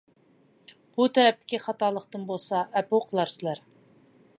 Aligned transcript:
بۇ 0.95 1.07
تەرەپتىكى 1.17 1.61
خاتالىقتىن 1.67 2.27
بولسا 2.33 2.67
ئەپۇ 2.81 3.05
قىلارسىلەر. 3.09 3.65